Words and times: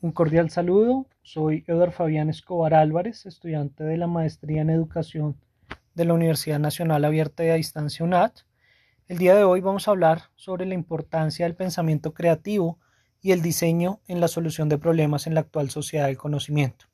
Un 0.00 0.12
cordial 0.12 0.48
saludo, 0.48 1.08
soy 1.22 1.64
Eduardo 1.66 1.90
Fabián 1.90 2.30
Escobar 2.30 2.72
Álvarez, 2.72 3.26
estudiante 3.26 3.82
de 3.82 3.96
la 3.96 4.06
Maestría 4.06 4.62
en 4.62 4.70
Educación 4.70 5.36
de 5.96 6.04
la 6.04 6.14
Universidad 6.14 6.60
Nacional 6.60 7.04
Abierta 7.04 7.42
de 7.42 7.50
a 7.50 7.56
Distancia 7.56 8.04
UNAT. 8.04 8.42
El 9.08 9.18
día 9.18 9.34
de 9.34 9.42
hoy 9.42 9.60
vamos 9.60 9.88
a 9.88 9.90
hablar 9.90 10.30
sobre 10.36 10.66
la 10.66 10.74
importancia 10.74 11.46
del 11.46 11.56
pensamiento 11.56 12.14
creativo 12.14 12.78
y 13.20 13.32
el 13.32 13.42
diseño 13.42 14.00
en 14.06 14.20
la 14.20 14.28
solución 14.28 14.68
de 14.68 14.78
problemas 14.78 15.26
en 15.26 15.34
la 15.34 15.40
actual 15.40 15.68
sociedad 15.68 16.06
del 16.06 16.16
conocimiento. 16.16 16.84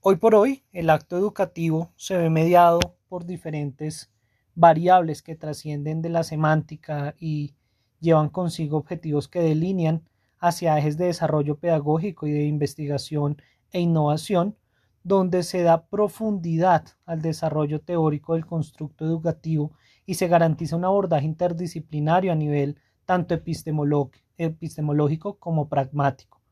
Hoy 0.00 0.16
por 0.16 0.34
hoy, 0.34 0.64
el 0.70 0.90
acto 0.90 1.16
educativo 1.16 1.94
se 1.96 2.14
ve 2.18 2.28
mediado 2.28 2.78
por 3.08 3.24
diferentes 3.24 4.12
variables 4.54 5.22
que 5.22 5.34
trascienden 5.34 6.02
de 6.02 6.10
la 6.10 6.24
semántica 6.24 7.14
y 7.18 7.54
llevan 8.00 8.28
consigo 8.28 8.76
objetivos 8.76 9.28
que 9.28 9.40
delinean 9.40 10.02
hacia 10.42 10.76
ejes 10.76 10.98
de 10.98 11.06
desarrollo 11.06 11.56
pedagógico 11.56 12.26
y 12.26 12.32
de 12.32 12.46
investigación 12.46 13.40
e 13.70 13.80
innovación, 13.80 14.56
donde 15.04 15.44
se 15.44 15.62
da 15.62 15.86
profundidad 15.86 16.84
al 17.06 17.22
desarrollo 17.22 17.80
teórico 17.80 18.34
del 18.34 18.44
constructo 18.44 19.04
educativo 19.04 19.72
y 20.04 20.14
se 20.14 20.26
garantiza 20.26 20.76
un 20.76 20.84
abordaje 20.84 21.26
interdisciplinario 21.26 22.32
a 22.32 22.34
nivel 22.34 22.76
tanto 23.04 23.34
epistemológico 23.34 25.38
como 25.38 25.68
pragmático. 25.68 26.42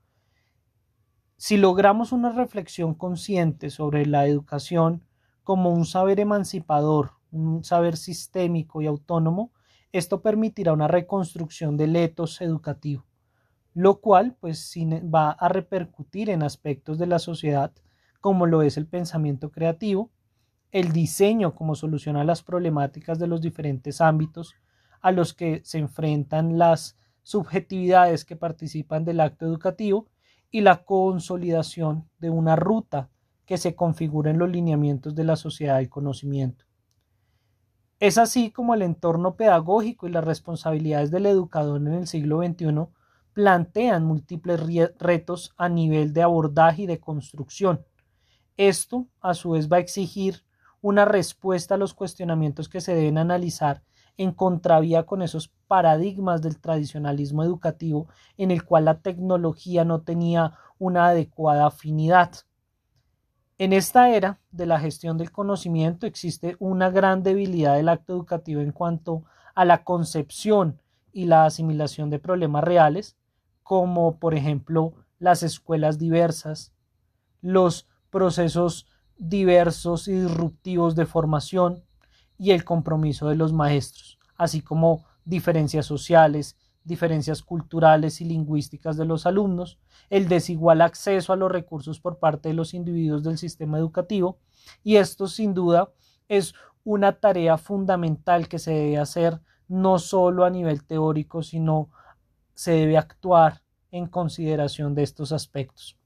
Si 1.36 1.56
logramos 1.56 2.12
una 2.12 2.30
reflexión 2.30 2.94
consciente 2.94 3.70
sobre 3.70 4.06
la 4.06 4.26
educación 4.26 5.02
como 5.42 5.70
un 5.70 5.84
saber 5.84 6.20
emancipador, 6.20 7.12
un 7.32 7.64
saber 7.64 7.96
sistémico 7.96 8.82
y 8.82 8.86
autónomo, 8.86 9.52
esto 9.90 10.22
permitirá 10.22 10.72
una 10.72 10.86
reconstrucción 10.86 11.76
del 11.76 11.96
etos 11.96 12.40
educativo, 12.40 13.04
lo 13.74 14.00
cual 14.00 14.36
pues 14.40 14.72
va 15.14 15.30
a 15.30 15.48
repercutir 15.48 16.30
en 16.30 16.42
aspectos 16.42 16.98
de 16.98 17.06
la 17.06 17.18
sociedad 17.18 17.72
como 18.20 18.46
lo 18.46 18.62
es 18.62 18.76
el 18.76 18.86
pensamiento 18.86 19.50
creativo, 19.50 20.10
el 20.72 20.92
diseño 20.92 21.54
como 21.54 21.74
solución 21.74 22.16
a 22.16 22.24
las 22.24 22.42
problemáticas 22.42 23.18
de 23.18 23.26
los 23.26 23.40
diferentes 23.40 24.00
ámbitos 24.00 24.54
a 25.00 25.12
los 25.12 25.34
que 25.34 25.62
se 25.64 25.78
enfrentan 25.78 26.58
las 26.58 26.96
subjetividades 27.22 28.24
que 28.24 28.36
participan 28.36 29.04
del 29.04 29.20
acto 29.20 29.46
educativo 29.46 30.06
y 30.50 30.60
la 30.60 30.84
consolidación 30.84 32.08
de 32.18 32.30
una 32.30 32.56
ruta 32.56 33.08
que 33.46 33.56
se 33.56 33.74
configura 33.74 34.30
en 34.30 34.38
los 34.38 34.50
lineamientos 34.50 35.14
de 35.14 35.24
la 35.24 35.36
sociedad 35.36 35.78
del 35.78 35.88
conocimiento. 35.88 36.64
Es 37.98 38.16
así 38.16 38.50
como 38.50 38.74
el 38.74 38.82
entorno 38.82 39.36
pedagógico 39.36 40.06
y 40.06 40.10
las 40.10 40.24
responsabilidades 40.24 41.10
del 41.10 41.26
educador 41.26 41.80
en 41.80 41.94
el 41.94 42.06
siglo 42.06 42.42
XXI 42.42 42.88
plantean 43.32 44.04
múltiples 44.04 44.60
retos 44.98 45.54
a 45.56 45.68
nivel 45.68 46.12
de 46.12 46.22
abordaje 46.22 46.82
y 46.82 46.86
de 46.86 47.00
construcción. 47.00 47.84
Esto, 48.56 49.06
a 49.20 49.34
su 49.34 49.50
vez, 49.50 49.70
va 49.70 49.78
a 49.78 49.80
exigir 49.80 50.44
una 50.82 51.04
respuesta 51.04 51.74
a 51.74 51.78
los 51.78 51.94
cuestionamientos 51.94 52.68
que 52.68 52.80
se 52.80 52.94
deben 52.94 53.18
analizar 53.18 53.82
en 54.16 54.32
contravía 54.32 55.04
con 55.04 55.22
esos 55.22 55.48
paradigmas 55.66 56.42
del 56.42 56.60
tradicionalismo 56.60 57.42
educativo 57.42 58.08
en 58.36 58.50
el 58.50 58.64
cual 58.64 58.84
la 58.84 59.00
tecnología 59.00 59.84
no 59.84 60.02
tenía 60.02 60.52
una 60.78 61.06
adecuada 61.06 61.66
afinidad. 61.66 62.32
En 63.56 63.72
esta 63.72 64.10
era 64.10 64.40
de 64.50 64.66
la 64.66 64.80
gestión 64.80 65.18
del 65.18 65.30
conocimiento 65.30 66.06
existe 66.06 66.56
una 66.58 66.90
gran 66.90 67.22
debilidad 67.22 67.76
del 67.76 67.88
acto 67.88 68.14
educativo 68.14 68.60
en 68.60 68.72
cuanto 68.72 69.24
a 69.54 69.64
la 69.64 69.84
concepción 69.84 70.80
y 71.12 71.26
la 71.26 71.44
asimilación 71.44 72.08
de 72.10 72.18
problemas 72.18 72.64
reales, 72.64 73.16
como 73.70 74.18
por 74.18 74.34
ejemplo 74.34 74.94
las 75.20 75.44
escuelas 75.44 75.96
diversas, 75.96 76.72
los 77.40 77.86
procesos 78.10 78.88
diversos 79.16 80.08
y 80.08 80.14
disruptivos 80.14 80.96
de 80.96 81.06
formación 81.06 81.84
y 82.36 82.50
el 82.50 82.64
compromiso 82.64 83.28
de 83.28 83.36
los 83.36 83.52
maestros, 83.52 84.18
así 84.36 84.60
como 84.60 85.04
diferencias 85.24 85.86
sociales, 85.86 86.56
diferencias 86.82 87.44
culturales 87.44 88.20
y 88.20 88.24
lingüísticas 88.24 88.96
de 88.96 89.04
los 89.04 89.24
alumnos, 89.24 89.78
el 90.08 90.26
desigual 90.26 90.80
acceso 90.80 91.32
a 91.32 91.36
los 91.36 91.52
recursos 91.52 92.00
por 92.00 92.18
parte 92.18 92.48
de 92.48 92.54
los 92.54 92.74
individuos 92.74 93.22
del 93.22 93.38
sistema 93.38 93.78
educativo, 93.78 94.40
y 94.82 94.96
esto 94.96 95.28
sin 95.28 95.54
duda 95.54 95.92
es 96.26 96.54
una 96.82 97.20
tarea 97.20 97.56
fundamental 97.56 98.48
que 98.48 98.58
se 98.58 98.72
debe 98.72 98.98
hacer 98.98 99.40
no 99.68 100.00
solo 100.00 100.44
a 100.44 100.50
nivel 100.50 100.82
teórico, 100.82 101.44
sino 101.44 101.90
se 102.60 102.72
debe 102.72 102.98
actuar 102.98 103.62
en 103.90 104.06
consideración 104.06 104.94
de 104.94 105.02
estos 105.02 105.32
aspectos. 105.32 105.98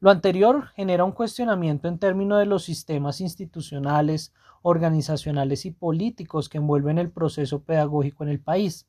Lo 0.00 0.10
anterior 0.10 0.70
genera 0.74 1.04
un 1.04 1.12
cuestionamiento 1.12 1.86
en 1.86 2.00
términos 2.00 2.40
de 2.40 2.46
los 2.46 2.64
sistemas 2.64 3.20
institucionales, 3.20 4.34
organizacionales 4.62 5.66
y 5.66 5.70
políticos 5.70 6.48
que 6.48 6.58
envuelven 6.58 6.98
el 6.98 7.12
proceso 7.12 7.62
pedagógico 7.62 8.24
en 8.24 8.30
el 8.30 8.40
país, 8.40 8.88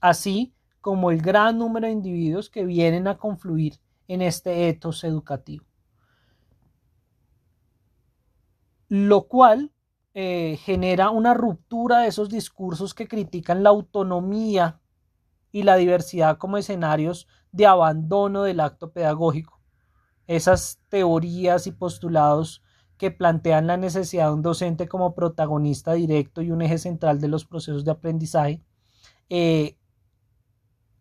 así 0.00 0.54
como 0.80 1.10
el 1.10 1.20
gran 1.20 1.58
número 1.58 1.86
de 1.86 1.92
individuos 1.92 2.48
que 2.48 2.64
vienen 2.64 3.06
a 3.06 3.18
confluir 3.18 3.78
en 4.08 4.22
este 4.22 4.70
etos 4.70 5.04
educativo. 5.04 5.66
Lo 8.88 9.24
cual 9.28 9.70
eh, 10.14 10.58
genera 10.62 11.10
una 11.10 11.34
ruptura 11.34 11.98
de 11.98 12.08
esos 12.08 12.30
discursos 12.30 12.94
que 12.94 13.06
critican 13.06 13.62
la 13.62 13.68
autonomía 13.68 14.78
y 15.52 15.62
la 15.62 15.76
diversidad 15.76 16.38
como 16.38 16.56
escenarios 16.56 17.28
de 17.52 17.66
abandono 17.66 18.42
del 18.42 18.60
acto 18.60 18.90
pedagógico. 18.90 19.60
Esas 20.26 20.80
teorías 20.88 21.66
y 21.66 21.72
postulados 21.72 22.62
que 22.96 23.10
plantean 23.10 23.66
la 23.66 23.76
necesidad 23.76 24.28
de 24.28 24.34
un 24.34 24.42
docente 24.42 24.88
como 24.88 25.14
protagonista 25.14 25.92
directo 25.92 26.40
y 26.40 26.50
un 26.50 26.62
eje 26.62 26.78
central 26.78 27.20
de 27.20 27.28
los 27.28 27.44
procesos 27.44 27.84
de 27.84 27.90
aprendizaje, 27.90 28.62
eh, 29.28 29.76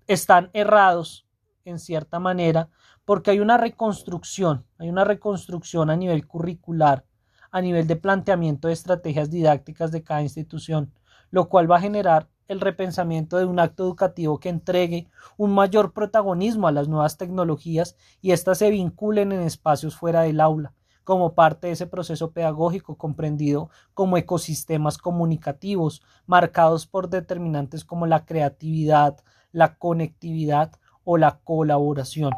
están 0.07 0.49
errados 0.53 1.27
en 1.63 1.79
cierta 1.79 2.19
manera 2.19 2.69
porque 3.05 3.31
hay 3.31 3.39
una 3.39 3.57
reconstrucción, 3.57 4.65
hay 4.77 4.89
una 4.89 5.03
reconstrucción 5.03 5.89
a 5.89 5.95
nivel 5.95 6.27
curricular, 6.27 7.05
a 7.51 7.61
nivel 7.61 7.87
de 7.87 7.95
planteamiento 7.95 8.67
de 8.67 8.73
estrategias 8.73 9.29
didácticas 9.29 9.91
de 9.91 10.03
cada 10.03 10.21
institución, 10.21 10.93
lo 11.29 11.49
cual 11.49 11.69
va 11.69 11.77
a 11.77 11.81
generar 11.81 12.29
el 12.51 12.59
repensamiento 12.59 13.37
de 13.37 13.45
un 13.45 13.59
acto 13.59 13.83
educativo 13.83 14.39
que 14.39 14.49
entregue 14.49 15.07
un 15.37 15.53
mayor 15.53 15.93
protagonismo 15.93 16.67
a 16.67 16.71
las 16.71 16.87
nuevas 16.87 17.17
tecnologías 17.17 17.95
y 18.21 18.31
éstas 18.31 18.57
se 18.57 18.69
vinculen 18.69 19.31
en 19.31 19.41
espacios 19.41 19.95
fuera 19.95 20.21
del 20.21 20.41
aula, 20.41 20.73
como 21.03 21.33
parte 21.33 21.67
de 21.67 21.73
ese 21.73 21.87
proceso 21.87 22.31
pedagógico 22.31 22.97
comprendido 22.97 23.69
como 23.93 24.17
ecosistemas 24.17 24.97
comunicativos, 24.97 26.01
marcados 26.25 26.87
por 26.87 27.09
determinantes 27.09 27.85
como 27.85 28.05
la 28.05 28.25
creatividad, 28.25 29.17
la 29.51 29.75
conectividad 29.77 30.73
o 31.03 31.17
la 31.17 31.39
colaboración. 31.43 32.31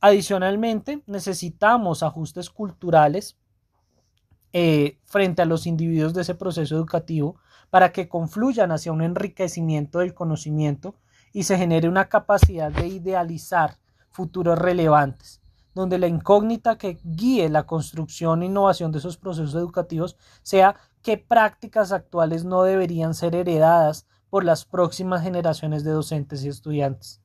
Adicionalmente, 0.00 1.02
necesitamos 1.06 2.02
ajustes 2.02 2.48
culturales 2.48 3.36
eh, 4.52 4.98
frente 5.04 5.42
a 5.42 5.46
los 5.46 5.66
individuos 5.66 6.14
de 6.14 6.22
ese 6.22 6.34
proceso 6.34 6.74
educativo 6.74 7.36
para 7.70 7.92
que 7.92 8.08
confluyan 8.08 8.72
hacia 8.72 8.92
un 8.92 9.02
enriquecimiento 9.02 10.00
del 10.00 10.14
conocimiento 10.14 10.96
y 11.32 11.44
se 11.44 11.56
genere 11.56 11.88
una 11.88 12.08
capacidad 12.08 12.72
de 12.72 12.88
idealizar 12.88 13.78
futuros 14.10 14.58
relevantes, 14.58 15.40
donde 15.74 15.98
la 15.98 16.08
incógnita 16.08 16.76
que 16.78 16.98
guíe 17.04 17.48
la 17.48 17.66
construcción 17.66 18.42
e 18.42 18.46
innovación 18.46 18.90
de 18.90 18.98
esos 18.98 19.16
procesos 19.16 19.54
educativos 19.54 20.16
sea 20.42 20.74
qué 21.02 21.16
prácticas 21.16 21.92
actuales 21.92 22.44
no 22.44 22.64
deberían 22.64 23.14
ser 23.14 23.36
heredadas 23.36 24.06
por 24.30 24.44
las 24.44 24.64
próximas 24.64 25.22
generaciones 25.22 25.84
de 25.84 25.92
docentes 25.92 26.44
y 26.44 26.48
estudiantes. 26.48 27.20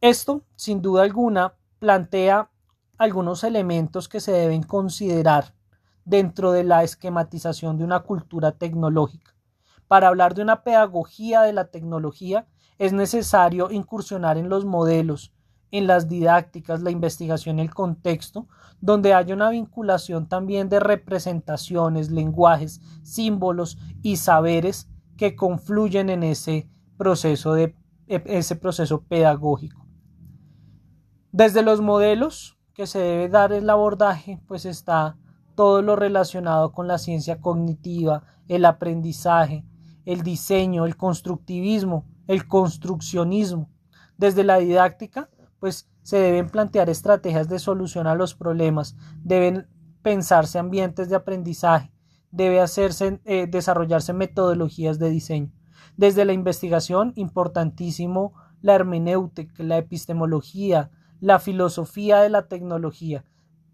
Esto, 0.00 0.42
sin 0.54 0.80
duda 0.82 1.02
alguna, 1.02 1.54
plantea 1.78 2.50
algunos 2.98 3.42
elementos 3.42 4.08
que 4.08 4.20
se 4.20 4.32
deben 4.32 4.62
considerar 4.62 5.54
dentro 6.04 6.52
de 6.52 6.64
la 6.64 6.82
esquematización 6.82 7.78
de 7.78 7.84
una 7.84 8.00
cultura 8.00 8.52
tecnológica. 8.52 9.34
Para 9.88 10.08
hablar 10.08 10.34
de 10.34 10.42
una 10.42 10.62
pedagogía 10.62 11.42
de 11.42 11.52
la 11.52 11.66
tecnología 11.66 12.46
es 12.78 12.92
necesario 12.92 13.70
incursionar 13.70 14.38
en 14.38 14.48
los 14.48 14.64
modelos, 14.64 15.32
en 15.70 15.86
las 15.86 16.08
didácticas, 16.08 16.82
la 16.82 16.90
investigación, 16.90 17.58
el 17.58 17.72
contexto, 17.72 18.48
donde 18.80 19.14
haya 19.14 19.34
una 19.34 19.50
vinculación 19.50 20.28
también 20.28 20.68
de 20.68 20.80
representaciones, 20.80 22.10
lenguajes, 22.10 22.80
símbolos 23.02 23.78
y 24.02 24.16
saberes 24.16 24.88
que 25.16 25.36
confluyen 25.36 26.10
en 26.10 26.22
ese 26.22 26.68
proceso 26.96 27.54
de 27.54 27.76
e, 28.06 28.22
ese 28.26 28.56
proceso 28.56 29.02
pedagógico. 29.02 29.86
Desde 31.32 31.62
los 31.62 31.80
modelos 31.80 32.58
que 32.74 32.86
se 32.86 32.98
debe 32.98 33.28
dar 33.28 33.52
el 33.52 33.68
abordaje, 33.70 34.40
pues 34.46 34.64
está 34.66 35.16
todo 35.54 35.82
lo 35.82 35.96
relacionado 35.96 36.72
con 36.72 36.86
la 36.86 36.98
ciencia 36.98 37.40
cognitiva, 37.40 38.24
el 38.48 38.64
aprendizaje, 38.64 39.64
el 40.04 40.22
diseño, 40.22 40.86
el 40.86 40.96
constructivismo, 40.96 42.06
el 42.26 42.46
construccionismo, 42.46 43.70
Desde 44.16 44.44
la 44.44 44.58
didáctica, 44.58 45.28
pues 45.58 45.88
se 46.02 46.18
deben 46.18 46.48
plantear 46.48 46.88
estrategias 46.88 47.48
de 47.48 47.58
solución 47.58 48.06
a 48.06 48.14
los 48.14 48.34
problemas, 48.34 48.96
deben 49.22 49.66
pensarse 50.02 50.58
ambientes 50.58 51.08
de 51.08 51.16
aprendizaje, 51.16 51.92
debe 52.30 52.60
hacerse, 52.60 53.20
eh, 53.24 53.46
desarrollarse 53.48 54.12
metodologías 54.12 54.98
de 54.98 55.10
diseño. 55.10 55.52
Desde 55.96 56.24
la 56.24 56.32
investigación, 56.32 57.12
importantísimo 57.16 58.34
la 58.60 58.74
hermenéutica, 58.74 59.62
la 59.62 59.78
epistemología, 59.78 60.90
la 61.20 61.38
filosofía 61.38 62.20
de 62.20 62.30
la 62.30 62.46
tecnología. 62.48 63.24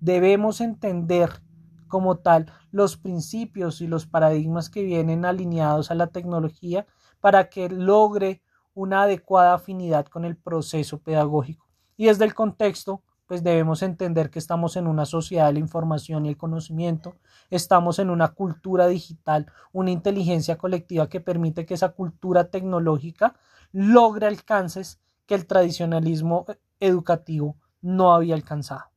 Debemos 0.01 0.61
entender 0.61 1.43
como 1.91 2.17
tal 2.17 2.51
los 2.71 2.97
principios 2.97 3.83
y 3.83 3.87
los 3.87 4.07
paradigmas 4.07 4.71
que 4.71 4.83
vienen 4.83 5.27
alineados 5.27 5.91
a 5.91 5.95
la 5.95 6.07
tecnología 6.07 6.87
para 7.21 7.51
que 7.51 7.69
logre 7.69 8.41
una 8.73 9.03
adecuada 9.03 9.53
afinidad 9.53 10.07
con 10.07 10.25
el 10.25 10.39
proceso 10.39 11.01
pedagógico. 11.01 11.67
Y 11.99 12.07
desde 12.07 12.25
el 12.25 12.33
contexto, 12.33 13.03
pues 13.27 13.45
debemos 13.45 13.83
entender 13.83 14.31
que 14.31 14.39
estamos 14.39 14.77
en 14.77 14.87
una 14.87 15.05
sociedad 15.05 15.47
de 15.47 15.53
la 15.53 15.59
información 15.59 16.25
y 16.25 16.31
el 16.31 16.37
conocimiento, 16.37 17.17
estamos 17.51 17.99
en 17.99 18.11
una 18.11 18.29
cultura 18.29 18.87
digital, 18.89 19.47
una 19.73 19.91
inteligencia 19.91 20.57
colectiva 20.57 21.09
que 21.09 21.21
permite 21.21 21.67
que 21.67 21.75
esa 21.75 21.91
cultura 21.91 22.51
tecnológica 22.51 23.37
logre 23.73 24.27
alcances 24.27 25.01
que 25.27 25.35
el 25.35 25.47
tradicionalismo 25.47 26.47
educativo 26.81 27.57
no 27.83 28.15
había 28.15 28.35
alcanzado. 28.35 28.90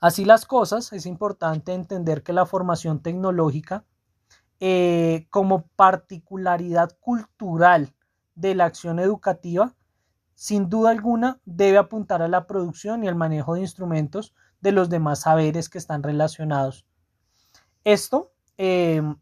Así 0.00 0.24
las 0.24 0.46
cosas, 0.46 0.92
es 0.92 1.06
importante 1.06 1.72
entender 1.72 2.22
que 2.22 2.32
la 2.32 2.46
formación 2.46 3.00
tecnológica 3.00 3.84
eh, 4.60 5.26
como 5.30 5.66
particularidad 5.76 6.96
cultural 7.00 7.94
de 8.34 8.54
la 8.54 8.66
acción 8.66 8.98
educativa 8.98 9.74
sin 10.34 10.68
duda 10.68 10.90
alguna 10.90 11.40
debe 11.44 11.78
apuntar 11.78 12.22
a 12.22 12.28
la 12.28 12.46
producción 12.46 13.04
y 13.04 13.08
al 13.08 13.14
manejo 13.14 13.54
de 13.54 13.60
instrumentos 13.60 14.34
de 14.60 14.72
los 14.72 14.88
demás 14.90 15.20
saberes 15.20 15.68
que 15.68 15.78
están 15.78 16.02
relacionados. 16.02 16.86
Esto 17.84 18.32
em, 18.56 19.16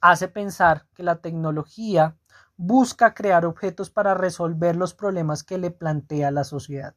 hace 0.00 0.28
pensar 0.28 0.86
que 0.94 1.02
la 1.02 1.16
tecnología 1.20 2.16
busca 2.56 3.14
crear 3.14 3.44
objetos 3.44 3.90
para 3.90 4.14
resolver 4.14 4.76
los 4.76 4.94
problemas 4.94 5.42
que 5.42 5.58
le 5.58 5.70
plantea 5.70 6.30
la 6.30 6.44
sociedad. 6.44 6.94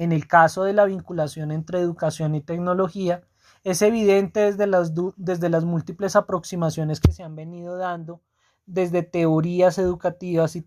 En 0.00 0.12
el 0.12 0.26
caso 0.26 0.64
de 0.64 0.72
la 0.72 0.86
vinculación 0.86 1.52
entre 1.52 1.78
educación 1.78 2.34
y 2.34 2.40
tecnología, 2.40 3.20
es 3.64 3.82
evidente 3.82 4.40
desde 4.40 4.66
las, 4.66 5.64
múltiples 5.66 6.16
aproximaciones 6.16 7.00
que 7.00 7.12
se 7.12 7.22
han 7.22 7.36
venido 7.36 7.76
dando 7.76 8.22
desde 8.64 9.02
teorías 9.02 9.76
educativas 9.76 10.56
y, 10.56 10.64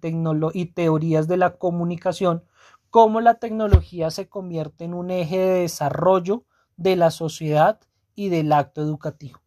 y 0.53 0.65
teorías 0.67 1.27
de 1.27 1.37
la 1.37 1.57
comunicación, 1.57 2.43
cómo 2.91 3.21
la 3.21 3.39
tecnología 3.39 4.11
se 4.11 4.29
convierte 4.29 4.83
en 4.83 4.93
un 4.93 5.09
eje 5.09 5.39
de 5.39 5.61
desarrollo 5.61 6.45
de 6.77 6.95
la 6.95 7.09
sociedad 7.09 7.79
y 8.13 8.29
del 8.29 8.53
acto 8.53 8.83
educativo. 8.83 9.39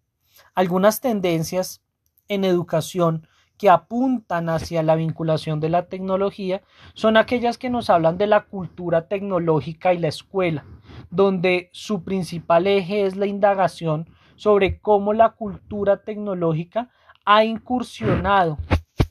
Algunas 0.56 1.00
tendencias 1.00 1.80
en 2.26 2.42
educación 2.42 3.28
que 3.58 3.70
apuntan 3.70 4.48
hacia 4.48 4.82
la 4.82 4.96
vinculación 4.96 5.60
de 5.60 5.70
la 5.70 5.86
tecnología 5.86 6.62
son 6.94 7.16
aquellas 7.16 7.58
que 7.58 7.70
nos 7.70 7.90
hablan 7.90 8.18
de 8.18 8.26
la 8.26 8.42
cultura 8.44 9.08
tecnológica 9.08 9.94
y 9.94 9.98
la 9.98 10.08
escuela, 10.08 10.64
donde 11.10 11.70
su 11.72 12.02
principal 12.04 12.66
eje 12.66 13.06
es 13.06 13.16
la 13.16 13.26
indagación 13.26 14.08
sobre 14.36 14.80
cómo 14.80 15.12
la 15.12 15.30
cultura 15.30 16.02
tecnológica 16.02 16.90
ha 17.24 17.44
incursionado 17.44 18.58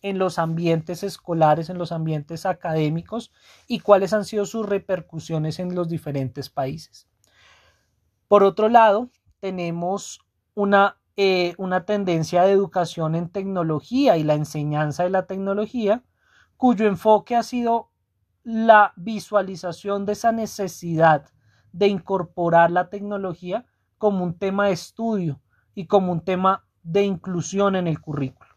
en 0.02 0.20
los 0.20 0.38
ambientes 0.38 1.04
escolares, 1.04 1.70
en 1.70 1.78
los 1.78 1.92
ambientes 1.92 2.46
académicos 2.46 3.32
y 3.68 3.80
cuáles 3.80 4.14
han 4.14 4.26
sido 4.26 4.46
sus 4.46 4.66
repercusiones 4.68 5.60
en 5.60 5.74
los 5.74 5.90
diferentes 5.90 6.50
países. 6.50 7.08
Por 8.28 8.44
otro 8.44 8.70
lado, 8.70 9.10
tenemos 9.40 10.22
una, 10.54 10.98
eh, 11.18 11.54
una 11.58 11.86
tendencia 11.86 12.44
de 12.44 12.52
educación 12.52 13.16
en 13.16 13.30
tecnología 13.30 14.18
y 14.18 14.24
la 14.24 14.34
enseñanza 14.34 15.04
de 15.04 15.10
la 15.10 15.26
tecnología, 15.26 16.04
cuyo 16.58 16.88
enfoque 16.88 17.36
ha 17.36 17.44
sido 17.44 17.90
la 18.44 18.94
visualización 18.96 20.06
de 20.06 20.14
esa 20.14 20.32
necesidad 20.32 21.26
de 21.72 21.88
incorporar 21.88 22.72
la 22.72 22.90
tecnología 22.90 23.66
como 23.98 24.24
un 24.24 24.38
tema 24.38 24.68
de 24.68 24.74
estudio 24.74 25.42
y 25.74 25.88
como 25.88 26.12
un 26.12 26.22
tema 26.22 26.66
de 26.84 27.04
inclusión 27.04 27.76
en 27.76 27.88
el 27.88 28.00
currículo. 28.00 28.56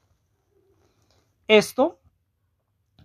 Esto, 1.49 2.01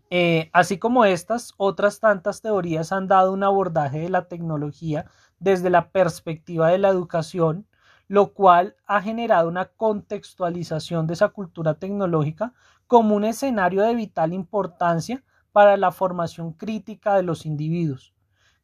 eh, 0.10 0.50
así 0.52 0.78
como 0.78 1.06
estas, 1.06 1.54
otras 1.58 2.00
tantas 2.00 2.42
teorías 2.42 2.92
han 2.92 3.08
dado 3.08 3.32
un 3.32 3.44
abordaje 3.44 4.00
de 4.00 4.10
la 4.10 4.28
tecnología 4.28 5.06
desde 5.40 5.70
la 5.70 5.90
perspectiva 5.90 6.70
de 6.70 6.78
la 6.78 6.90
educación, 6.90 7.66
lo 8.08 8.34
cual 8.34 8.76
ha 8.86 9.02
generado 9.02 9.48
una 9.48 9.66
contextualización 9.66 11.08
de 11.08 11.14
esa 11.14 11.30
cultura 11.30 11.76
tecnológica 11.76 12.54
como 12.88 13.16
un 13.16 13.24
escenario 13.26 13.82
de 13.84 13.96
vital 13.96 14.34
importancia 14.34 15.24
para 15.52 15.78
la 15.78 15.92
formación 15.92 16.54
crítica 16.54 17.16
de 17.16 17.24
los 17.24 17.46
individuos. 17.46 18.14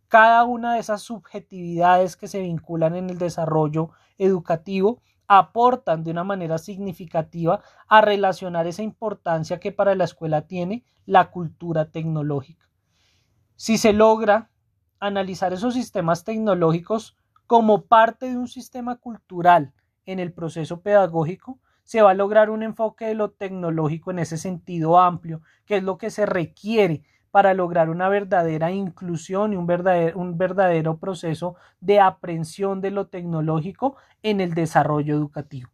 Cada 0.07 0.43
una 0.43 0.73
de 0.73 0.79
esas 0.79 1.01
subjetividades 1.01 2.17
que 2.17 2.27
se 2.27 2.41
vinculan 2.41 2.95
en 2.95 3.09
el 3.09 3.17
desarrollo 3.17 3.91
educativo 4.17 5.01
aportan 5.27 6.03
de 6.03 6.09
una 6.09 6.23
manera 6.23 6.57
significativa 6.57 7.61
a 7.87 8.01
relacionar 8.01 8.65
esa 8.65 8.81
importancia 8.81 9.59
que 9.59 9.71
para 9.71 9.93
la 9.93 10.05
escuela 10.05 10.47
tiene 10.47 10.83
la 11.05 11.29
cultura 11.29 11.91
tecnológica. 11.91 12.67
Si 13.55 13.77
se 13.77 13.93
logra 13.93 14.49
analizar 14.99 15.53
esos 15.53 15.75
sistemas 15.75 16.23
tecnológicos 16.23 17.15
como 17.49 17.87
parte 17.87 18.29
de 18.29 18.37
un 18.37 18.47
sistema 18.47 18.97
cultural 18.97 19.73
en 20.05 20.19
el 20.19 20.31
proceso 20.31 20.81
pedagógico, 20.81 21.57
se 21.83 22.03
va 22.03 22.11
a 22.11 22.13
lograr 22.13 22.51
un 22.51 22.61
enfoque 22.61 23.05
de 23.05 23.15
lo 23.15 23.31
tecnológico 23.31 24.11
en 24.11 24.19
ese 24.19 24.37
sentido 24.37 24.99
amplio, 24.99 25.41
que 25.65 25.77
es 25.77 25.83
lo 25.83 25.97
que 25.97 26.11
se 26.11 26.27
requiere 26.27 27.01
para 27.31 27.55
lograr 27.55 27.89
una 27.89 28.07
verdadera 28.07 28.69
inclusión 28.69 29.53
y 29.53 29.55
un 29.55 29.65
verdadero, 29.65 30.19
un 30.19 30.37
verdadero 30.37 30.99
proceso 30.99 31.55
de 31.79 31.99
aprehensión 31.99 32.81
de 32.81 32.91
lo 32.91 33.07
tecnológico 33.07 33.95
en 34.21 34.41
el 34.41 34.53
desarrollo 34.53 35.15
educativo. 35.15 35.71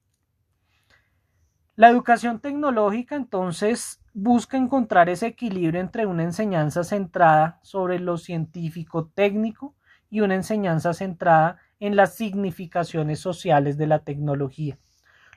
La 1.75 1.89
educación 1.89 2.39
tecnológica 2.39 3.17
entonces 3.17 4.01
busca 4.13 4.55
encontrar 4.55 5.09
ese 5.09 5.27
equilibrio 5.27 5.81
entre 5.81 6.05
una 6.05 6.23
enseñanza 6.23 6.85
centrada 6.85 7.59
sobre 7.63 7.99
lo 7.99 8.17
científico 8.17 9.11
técnico 9.13 9.75
y 10.09 10.21
una 10.21 10.35
enseñanza 10.35 10.93
centrada 10.93 11.57
en 11.79 11.95
las 11.95 12.15
significaciones 12.15 13.19
sociales 13.19 13.77
de 13.77 13.87
la 13.87 13.99
tecnología, 13.99 14.77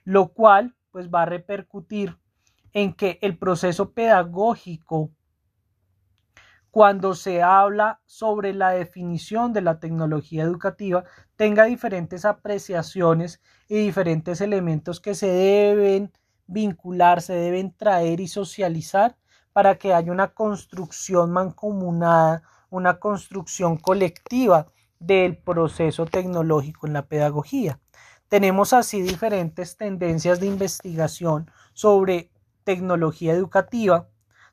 lo 0.05 0.29
cual 0.29 0.75
pues 0.91 1.11
va 1.11 1.23
a 1.23 1.27
repercutir 1.27 2.17
en 2.73 2.93
que 2.93 3.19
el 3.23 3.39
proceso 3.39 3.93
pedagógico 3.93 5.11
cuando 6.71 7.15
se 7.15 7.43
habla 7.43 8.01
sobre 8.05 8.53
la 8.53 8.71
definición 8.71 9.53
de 9.53 9.63
la 9.63 9.81
tecnología 9.81 10.45
educativa 10.45 11.05
tenga 11.37 11.65
diferentes 11.65 12.25
apreciaciones 12.25 13.41
y 13.69 13.77
diferentes 13.79 14.41
elementos 14.41 15.01
que 15.01 15.15
se 15.15 15.29
deben 15.29 16.13
vincular, 16.47 17.23
se 17.23 17.35
deben 17.35 17.75
traer 17.75 18.21
y 18.21 18.29
socializar 18.29 19.17
para 19.53 19.77
que 19.77 19.93
haya 19.93 20.13
una 20.13 20.29
construcción 20.29 21.33
mancomunada, 21.33 22.43
una 22.71 22.99
construcción 22.99 23.77
colectiva 23.77 24.67
del 24.99 25.37
proceso 25.37 26.07
tecnológico 26.07 26.87
en 26.87 26.93
la 26.93 27.07
pedagogía. 27.07 27.81
Tenemos 28.29 28.73
así 28.73 29.01
diferentes 29.01 29.77
tendencias 29.77 30.41
de 30.41 30.47
investigación 30.47 31.51
sobre 31.73 32.31
tecnología 32.65 33.33
educativa 33.33 34.09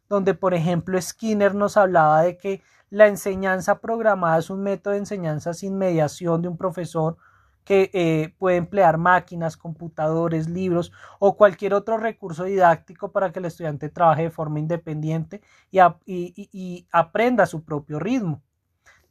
donde 0.09 0.33
por 0.33 0.53
ejemplo 0.53 1.01
Skinner 1.01 1.55
nos 1.55 1.77
hablaba 1.77 2.23
de 2.23 2.37
que 2.37 2.61
la 2.89 3.07
enseñanza 3.07 3.79
programada 3.79 4.37
es 4.37 4.49
un 4.49 4.61
método 4.61 4.93
de 4.93 4.99
enseñanza 4.99 5.53
sin 5.53 5.77
mediación 5.77 6.41
de 6.41 6.47
un 6.47 6.57
profesor 6.57 7.17
que 7.63 7.89
eh, 7.93 8.35
puede 8.37 8.57
emplear 8.57 8.99
máquinas, 8.99 9.57
computadores, 9.57 10.47
libros 10.47 10.91
o 11.17 11.35
cualquier 11.35 11.73
otro 11.73 11.97
recurso 11.97 12.43
didáctico 12.43 13.11
para 13.11 13.31
que 13.31 13.39
el 13.39 13.45
estudiante 13.45 13.89
trabaje 13.89 14.23
de 14.23 14.29
forma 14.29 14.59
independiente 14.59 15.41
y, 15.71 15.79
y 16.05 16.87
aprenda 16.91 17.43
a 17.45 17.47
su 17.47 17.63
propio 17.63 17.97
ritmo. 17.97 18.43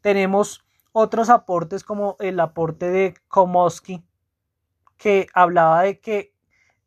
Tenemos 0.00 0.64
otros 0.96 1.28
aportes 1.28 1.82
como 1.82 2.14
el 2.20 2.38
aporte 2.38 2.88
de 2.88 3.14
Komosky, 3.26 4.04
que 4.96 5.26
hablaba 5.34 5.82
de 5.82 5.98
que 5.98 6.32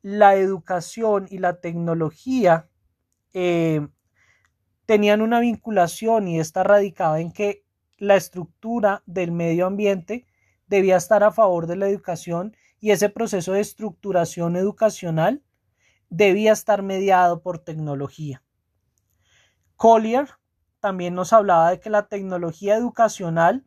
la 0.01 0.35
educación 0.35 1.27
y 1.29 1.39
la 1.39 1.59
tecnología 1.59 2.69
eh, 3.33 3.85
tenían 4.85 5.21
una 5.21 5.41
vinculación 5.41 6.29
y 6.29 6.39
esta 6.39 6.63
radicaba 6.63 7.19
en 7.19 7.33
que 7.33 7.65
la 7.97 8.15
estructura 8.15 9.03
del 9.05 9.33
medio 9.33 9.65
ambiente 9.65 10.25
debía 10.67 10.95
estar 10.95 11.25
a 11.25 11.33
favor 11.33 11.67
de 11.67 11.75
la 11.75 11.89
educación 11.89 12.55
y 12.79 12.91
ese 12.91 13.09
proceso 13.09 13.51
de 13.51 13.59
estructuración 13.59 14.55
educacional 14.55 15.43
debía 16.09 16.53
estar 16.53 16.81
mediado 16.81 17.41
por 17.41 17.59
tecnología. 17.59 18.41
Collier 19.75 20.29
también 20.79 21.13
nos 21.13 21.33
hablaba 21.33 21.71
de 21.71 21.81
que 21.81 21.89
la 21.89 22.07
tecnología 22.07 22.77
educacional 22.77 23.65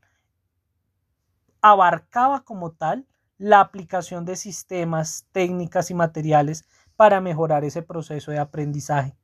abarcaba 1.62 2.44
como 2.44 2.72
tal 2.72 3.06
la 3.38 3.60
aplicación 3.60 4.24
de 4.24 4.36
sistemas, 4.36 5.26
técnicas 5.32 5.90
y 5.90 5.94
materiales 5.94 6.64
para 6.96 7.20
mejorar 7.20 7.64
ese 7.64 7.82
proceso 7.82 8.30
de 8.30 8.38
aprendizaje. 8.38 9.16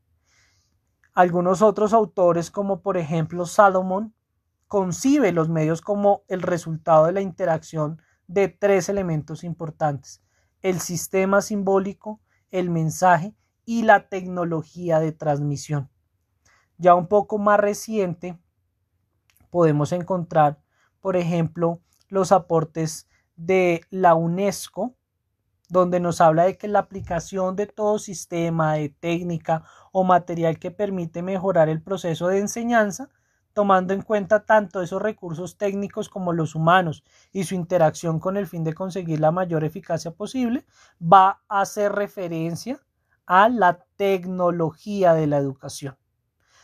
Algunos 1.13 1.63
otros 1.63 1.93
autores, 1.93 2.51
como 2.51 2.81
por 2.81 2.97
ejemplo 2.97 3.47
Salomón, 3.47 4.15
concibe 4.69 5.33
los 5.33 5.49
medios 5.49 5.81
como 5.81 6.23
el 6.29 6.43
resultado 6.43 7.07
de 7.07 7.13
la 7.13 7.21
interacción 7.21 8.01
de 8.27 8.49
tres 8.49 8.89
elementos 8.89 9.45
importantes, 9.45 10.23
el 10.63 10.81
sistema 10.81 11.41
simbólico, 11.41 12.21
el 12.51 12.71
mensaje 12.71 13.35
y 13.65 13.83
la 13.83 14.09
tecnología 14.09 14.99
de 15.01 15.13
transmisión. 15.13 15.91
Ya 16.79 16.95
un 16.95 17.07
poco 17.07 17.39
más 17.39 17.61
reciente 17.61 18.39
podemos 19.51 19.93
encontrar, 19.93 20.61
por 21.01 21.17
ejemplo, 21.17 21.81
los 22.17 22.33
aportes 22.33 23.07
de 23.37 23.83
la 23.91 24.15
UNESCO, 24.15 24.95
donde 25.69 26.01
nos 26.01 26.23
habla 26.23 26.45
de 26.45 26.57
que 26.57 26.67
la 26.67 26.79
aplicación 26.79 27.57
de 27.57 27.67
todo 27.67 27.99
sistema 27.99 28.73
de 28.75 28.89
técnica 28.89 29.65
o 29.93 30.03
material 30.03 30.59
que 30.59 30.71
permite 30.71 31.21
mejorar 31.21 31.69
el 31.69 31.83
proceso 31.83 32.29
de 32.29 32.39
enseñanza, 32.39 33.11
tomando 33.53 33.93
en 33.93 34.01
cuenta 34.01 34.47
tanto 34.47 34.81
esos 34.81 35.03
recursos 35.03 35.59
técnicos 35.59 36.09
como 36.09 36.33
los 36.33 36.55
humanos 36.55 37.05
y 37.33 37.45
su 37.45 37.55
interacción 37.55 38.19
con 38.19 38.39
el 38.39 38.47
fin 38.47 38.65
de 38.65 38.73
conseguir 38.73 39.21
la 39.21 39.31
mayor 39.31 39.63
eficacia 39.63 40.11
posible, 40.11 40.65
va 41.01 41.43
a 41.49 41.61
hacer 41.61 41.93
referencia 41.93 42.81
a 43.27 43.51
la 43.51 43.85
tecnología 43.97 45.13
de 45.13 45.27
la 45.27 45.37
educación. 45.37 45.99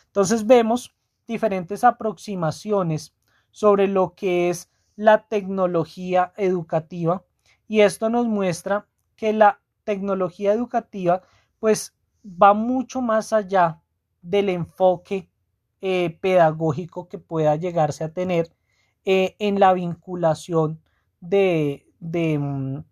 Entonces 0.06 0.46
vemos 0.46 0.96
diferentes 1.26 1.84
aproximaciones 1.84 3.14
sobre 3.50 3.86
lo 3.86 4.14
que 4.14 4.48
es 4.48 4.71
la 5.02 5.26
tecnología 5.26 6.32
educativa 6.36 7.24
y 7.66 7.80
esto 7.80 8.08
nos 8.08 8.26
muestra 8.26 8.86
que 9.16 9.32
la 9.32 9.60
tecnología 9.82 10.52
educativa 10.52 11.22
pues 11.58 11.94
va 12.24 12.54
mucho 12.54 13.00
más 13.00 13.32
allá 13.32 13.82
del 14.20 14.48
enfoque 14.48 15.28
eh, 15.80 16.18
pedagógico 16.20 17.08
que 17.08 17.18
pueda 17.18 17.56
llegarse 17.56 18.04
a 18.04 18.12
tener 18.12 18.54
eh, 19.04 19.34
en 19.40 19.58
la 19.58 19.72
vinculación 19.72 20.80
de, 21.20 21.84
de 21.98 22.38
mm, 22.38 22.84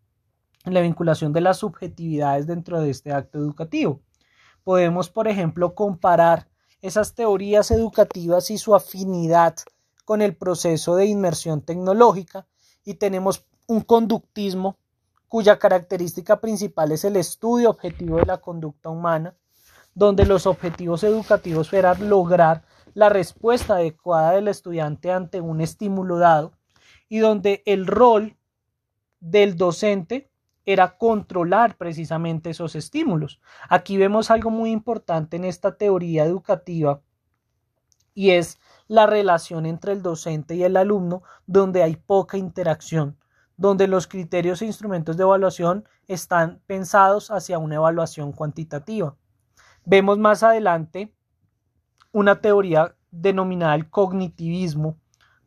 la 0.65 0.81
vinculación 0.81 1.33
de 1.33 1.43
las 1.43 1.59
subjetividades 1.59 2.49
dentro 2.49 2.81
de 2.81 2.91
este 2.91 3.13
acto 3.13 3.39
educativo. 3.39 4.03
Podemos, 4.65 5.11
por 5.11 5.29
ejemplo, 5.29 5.77
comparar 5.77 6.49
esas 6.83 7.15
teorías 7.15 7.71
educativas 7.71 8.51
y 8.51 8.59
su 8.59 8.75
afinidad 8.75 9.55
con 10.11 10.23
el 10.23 10.35
proceso 10.35 10.97
de 10.97 11.07
inmersión 11.07 11.63
tecnológica 11.63 12.49
y 12.85 12.95
tenemos 12.95 13.47
un 13.69 13.81
conductismo 13.83 14.77
cuya 15.29 15.61
característica 15.61 16.41
principal 16.41 16.91
es 16.91 17.05
el 17.05 17.15
estudio 17.15 17.71
objetivo 17.71 18.17
de 18.17 18.27
la 18.27 18.39
conducta 18.39 18.89
humana, 18.89 19.37
donde 19.95 20.27
los 20.27 20.47
objetivos 20.47 21.05
educativos 21.05 21.73
eran 21.73 22.09
lograr 22.09 22.65
la 22.93 23.09
respuesta 23.09 23.75
adecuada 23.75 24.33
del 24.33 24.49
estudiante 24.49 25.13
ante 25.13 25.41
un 25.41 25.61
estímulo 25.61 26.19
dado 26.19 26.55
y 27.09 27.19
donde 27.19 27.63
el 27.65 27.87
rol 27.87 28.37
del 29.21 29.57
docente 29.57 30.29
era 30.67 30.99
controlar 30.99 31.77
precisamente 31.77 32.51
esos 32.51 32.75
estímulos. 32.75 33.41
Aquí 33.69 33.97
vemos 33.97 34.33
algo 34.33 34.51
muy 34.51 34.73
importante 34.73 35.37
en 35.37 35.45
esta 35.45 35.77
teoría 35.77 36.25
educativa 36.25 37.01
y 38.21 38.33
es 38.33 38.61
la 38.87 39.07
relación 39.07 39.65
entre 39.65 39.93
el 39.93 40.03
docente 40.03 40.55
y 40.55 40.63
el 40.63 40.77
alumno 40.77 41.23
donde 41.47 41.83
hay 41.83 41.97
poca 41.97 42.37
interacción, 42.37 43.17
donde 43.57 43.89
los 43.89 44.07
criterios 44.07 44.61
e 44.61 44.67
instrumentos 44.67 45.17
de 45.17 45.23
evaluación 45.23 45.89
están 46.07 46.61
pensados 46.67 47.31
hacia 47.31 47.59
una 47.59 47.77
evaluación 47.77 48.33
cuantitativa. 48.33 49.17
Vemos 49.87 50.19
más 50.19 50.43
adelante 50.43 51.15
una 52.13 52.43
teoría 52.43 52.95
denominada 53.11 53.75
el 53.75 53.89
cognitivismo, 53.89 54.99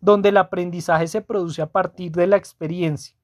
donde 0.01 0.29
el 0.29 0.37
aprendizaje 0.37 1.05
se 1.07 1.21
produce 1.21 1.61
a 1.61 1.71
partir 1.71 2.11
de 2.13 2.25
la 2.25 2.37
experiencia 2.37 3.15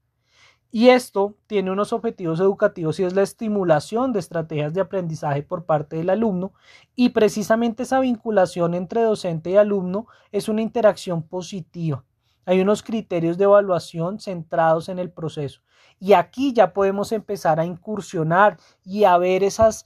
y 0.71 0.89
esto 0.89 1.35
tiene 1.47 1.71
unos 1.71 1.93
objetivos 1.93 2.39
educativos 2.39 2.99
y 2.99 3.03
es 3.03 3.13
la 3.13 3.23
estimulación 3.23 4.13
de 4.13 4.19
estrategias 4.19 4.73
de 4.73 4.81
aprendizaje 4.81 5.41
por 5.41 5.65
parte 5.65 5.95
del 5.95 6.11
alumno 6.11 6.53
y 6.95 7.09
precisamente 7.09 7.83
esa 7.83 7.99
vinculación 7.99 8.75
entre 8.75 9.01
docente 9.01 9.49
y 9.51 9.55
alumno 9.57 10.07
es 10.31 10.47
una 10.47 10.61
interacción 10.61 11.23
positiva. 11.23 12.03
Hay 12.45 12.61
unos 12.61 12.83
criterios 12.83 13.37
de 13.37 13.45
evaluación 13.45 14.19
centrados 14.19 14.89
en 14.89 14.99
el 14.99 15.11
proceso 15.11 15.61
y 15.99 16.13
aquí 16.13 16.53
ya 16.53 16.73
podemos 16.73 17.11
empezar 17.11 17.59
a 17.59 17.65
incursionar 17.65 18.57
y 18.83 19.05
a 19.05 19.17
ver 19.17 19.43
esas 19.43 19.85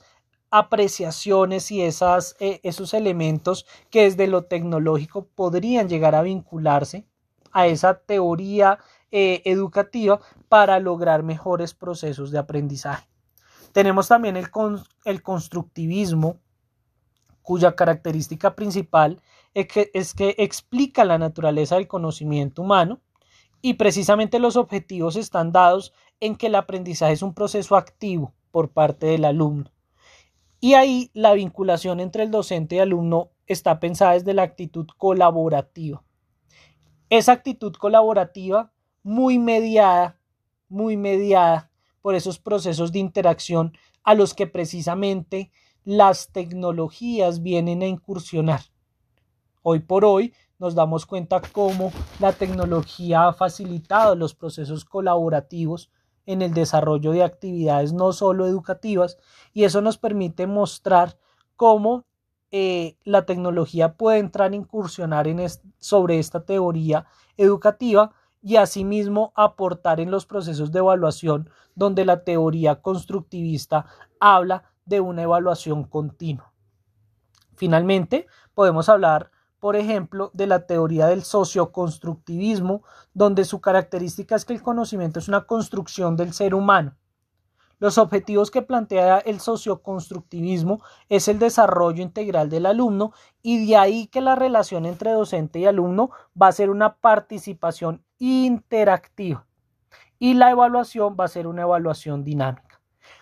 apreciaciones 0.52 1.72
y 1.72 1.82
esas, 1.82 2.36
eh, 2.40 2.60
esos 2.63 2.94
elementos 2.94 3.66
que 3.90 4.04
desde 4.04 4.28
lo 4.28 4.44
tecnológico 4.44 5.28
podrían 5.34 5.90
llegar 5.90 6.13
a 6.13 6.22
vincularse 6.22 7.08
a 7.52 7.68
esa 7.68 8.00
teoría 8.00 8.80
eh, 9.15 9.43
educativa 9.46 10.20
para 10.50 10.79
lograr 10.79 11.22
mejores 11.22 11.75
procesos 11.75 12.32
de 12.32 12.39
aprendizaje. 12.39 13.08
Tenemos 13.72 14.08
también 14.08 14.38
el, 14.38 14.48
el 15.05 15.22
constructivismo, 15.22 16.39
cuya 17.43 17.75
característica 17.75 18.55
principal 18.55 19.22
es 19.53 19.67
que, 19.67 19.91
es 19.93 20.15
que 20.15 20.34
explica 20.39 21.05
la 21.05 21.20
naturaleza 21.20 21.75
del 21.75 21.88
conocimiento 21.88 22.63
humano 22.63 23.01
y 23.62 23.75
precisamente 23.75 24.39
los 24.39 24.55
objetivos 24.55 25.15
están 25.15 25.51
dados 25.51 25.93
en 26.20 26.36
que 26.36 26.48
el 26.48 26.55
aprendizaje 26.55 27.13
es 27.13 27.22
un 27.22 27.36
proceso 27.36 27.75
activo 27.75 28.34
por 28.50 28.72
parte 28.72 29.05
del 29.05 29.25
alumno. 29.25 29.72
Y 30.60 30.74
ahí 30.74 31.12
la 31.13 31.34
vinculación 31.34 32.00
entre 32.00 32.24
el 32.24 32.32
docente 32.32 32.77
y 32.77 32.79
alumno 32.79 33.29
está 33.46 33.79
pensada 33.79 34.13
desde 34.13 34.34
la 34.34 34.41
actitud 34.41 34.88
colaborativa. 34.98 36.03
Esa 37.12 37.34
actitud 37.34 37.74
colaborativa 37.74 38.73
muy 39.03 39.38
mediada, 39.38 40.17
muy 40.69 40.98
mediada 40.98 41.69
por 42.01 42.15
esos 42.15 42.39
procesos 42.39 42.91
de 42.91 43.00
interacción 43.00 43.77
a 44.03 44.15
los 44.15 44.33
que 44.33 44.48
precisamente 44.48 45.51
las 45.86 46.29
tecnologías 46.29 47.41
vienen 47.41 47.81
a 47.81 47.88
incursionar. 47.88 48.62
Hoy 49.62 49.79
por 49.79 50.05
hoy 50.05 50.33
nos 50.60 50.75
damos 50.75 51.05
cuenta 51.05 51.41
cómo 51.41 51.91
la 52.19 52.33
tecnología 52.33 53.27
ha 53.27 53.33
facilitado 53.33 54.15
los 54.15 54.33
procesos 54.33 54.86
colaborativos 54.86 55.89
en 56.25 56.41
el 56.41 56.53
desarrollo 56.53 57.12
de 57.12 57.24
actividades 57.24 57.91
no 57.91 58.13
solo 58.13 58.48
educativas 58.48 59.17
y 59.53 59.65
eso 59.65 59.81
nos 59.81 59.98
permite 59.98 60.48
mostrar 60.48 61.17
cómo 61.57 62.05
eh, 62.51 62.98
la 63.03 63.25
tecnología 63.25 63.95
puede 63.95 64.19
entrar 64.19 64.51
a 64.51 64.55
incursionar 64.55 65.27
en 65.27 65.45
sobre 65.79 66.19
esta 66.19 66.45
teoría 66.45 67.05
educativa 67.36 68.13
y 68.43 68.57
asimismo 68.57 69.31
aportar 69.35 70.00
en 70.01 70.12
los 70.12 70.25
procesos 70.25 70.71
de 70.71 70.79
evaluación 70.79 71.50
donde 71.75 72.05
la 72.05 72.23
teoría 72.23 72.81
constructivista 72.81 73.85
habla 74.19 74.63
de 74.85 75.00
una 75.00 75.23
evaluación 75.23 75.85
continua. 75.85 76.51
Finalmente, 77.55 78.27
podemos 78.53 78.89
hablar, 78.89 79.31
por 79.59 79.77
ejemplo, 79.77 80.29
de 80.33 80.47
la 80.47 80.65
teoría 80.65 81.07
del 81.07 81.23
socioconstructivismo, 81.23 82.83
donde 83.13 83.45
su 83.45 83.62
característica 83.62 84.35
es 84.35 84.43
que 84.43 84.53
el 84.53 84.62
conocimiento 84.62 85.19
es 85.19 85.29
una 85.29 85.45
construcción 85.45 86.17
del 86.17 86.33
ser 86.33 86.53
humano. 86.53 86.97
Los 87.84 87.98
objetivos 87.98 88.50
que 88.50 88.62
plantea 88.62 89.18
el 89.18 89.42
socioconstructivismo 89.42 90.82
es 91.10 91.28
el 91.28 91.38
desarrollo 91.38 92.02
integral 92.02 92.50
del 92.50 92.66
alumno 92.66 93.12
y 93.42 93.68
de 93.68 93.75
ahí 93.75 94.08
que 94.08 94.22
la 94.22 94.36
relación 94.36 94.86
entre 94.86 95.12
docente 95.12 95.60
y 95.60 95.66
alumno 95.66 96.12
va 96.42 96.48
a 96.48 96.54
ser 96.54 96.70
una 96.70 96.96
participación 96.96 98.02
interactiva 98.20 99.46
y 100.18 100.36
la 100.36 100.50
evaluación 100.50 101.18
va 101.20 101.25
a 101.25 101.28
ser 101.28 101.46
una 101.46 101.63
evaluación 101.63 102.24
dinámica. 102.24 102.80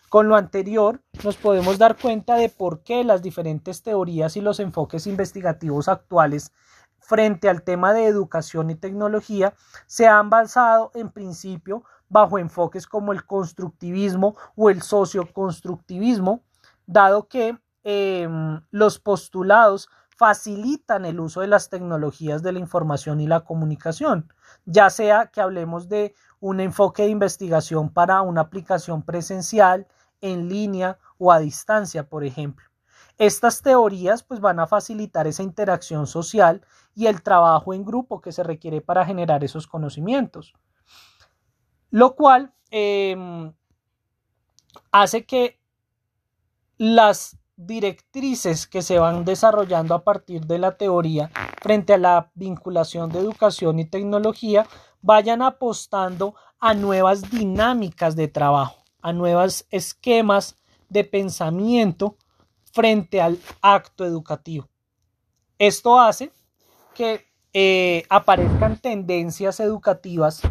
Con 0.09 0.27
lo 0.27 0.35
anterior 0.35 1.01
nos 1.23 1.37
podemos 1.37 1.79
dar 1.79 1.97
cuenta 1.97 2.35
de 2.35 2.49
por 2.49 2.83
qué 2.83 3.03
las 3.03 3.23
diferentes 3.23 3.81
teorías 3.81 4.37
y 4.37 4.41
los 4.41 4.59
enfoques 4.59 5.07
investigativos 5.07 5.87
actuales 5.87 6.51
frente 6.99 7.49
al 7.49 7.63
tema 7.63 7.93
de 7.93 8.05
educación 8.05 8.69
y 8.69 8.75
tecnología 8.75 9.55
se 9.87 10.05
han 10.05 10.29
basado 10.29 10.91
en 10.93 11.09
principio 11.09 11.83
bajo 12.11 12.37
enfoques 12.37 12.85
como 12.85 13.13
el 13.13 13.25
constructivismo 13.25 14.35
o 14.57 14.69
el 14.69 14.81
socioconstructivismo, 14.81 16.43
dado 16.85 17.29
que 17.29 17.57
em, 17.83 18.61
los 18.69 18.99
postulados 18.99 19.89
facilitan 20.17 21.05
el 21.05 21.21
uso 21.21 21.39
de 21.39 21.47
las 21.47 21.69
tecnologías 21.69 22.43
de 22.43 22.51
la 22.51 22.59
información 22.59 23.21
y 23.21 23.27
la 23.27 23.39
comunicación, 23.39 24.31
ya 24.65 24.89
sea 24.89 25.27
que 25.27 25.39
hablemos 25.39 25.87
de 25.87 26.13
un 26.41 26.59
enfoque 26.59 27.03
de 27.03 27.09
investigación 27.09 27.89
para 27.89 28.21
una 28.21 28.41
aplicación 28.41 29.03
presencial, 29.03 29.87
en 30.19 30.49
línea 30.49 30.99
o 31.17 31.31
a 31.31 31.39
distancia, 31.39 32.07
por 32.07 32.23
ejemplo. 32.23 32.67
Estas 33.17 33.61
teorías 33.61 34.21
pues 34.21 34.39
van 34.39 34.59
a 34.59 34.67
facilitar 34.67 35.25
esa 35.27 35.41
interacción 35.41 36.05
social 36.05 36.61
y 36.93 37.07
el 37.07 37.23
trabajo 37.23 37.73
en 37.73 37.83
grupo 37.83 38.21
que 38.21 38.31
se 38.31 38.43
requiere 38.43 38.81
para 38.81 39.05
generar 39.05 39.43
esos 39.43 39.65
conocimientos. 39.65 40.53
Lo 41.91 42.15
cual 42.15 42.53
em, 42.71 43.53
hace 44.91 45.25
que 45.25 45.59
las 46.77 47.37
directrices 47.55 48.65
que 48.65 48.81
se 48.81 48.97
van 48.97 49.23
desarrollando 49.23 49.93
a 49.93 50.03
partir 50.03 50.45
de 50.45 50.57
la 50.57 50.77
teoría 50.77 51.29
frente 51.61 51.93
a 51.93 51.97
la 51.97 52.31
vinculación 52.33 53.09
de 53.11 53.19
educación 53.19 53.77
y 53.79 53.85
tecnología 53.85 54.65
vayan 55.01 55.41
apostando 55.41 56.33
a 56.59 56.73
nuevas 56.73 57.29
dinámicas 57.29 58.15
de 58.15 58.27
trabajo, 58.27 58.83
a 59.01 59.13
nuevos 59.13 59.65
esquemas 59.69 60.55
de 60.89 61.03
pensamiento 61.03 62.15
frente 62.71 63.21
al 63.21 63.37
acto 63.61 64.05
educativo. 64.05 64.67
Esto 65.59 65.99
hace 65.99 66.31
que 66.95 67.25
eh, 67.53 68.05
aparezcan 68.09 68.77
tendencias 68.77 69.59
educativas 69.59 70.41